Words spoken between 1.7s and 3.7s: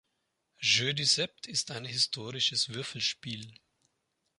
historisches Würfelspiel.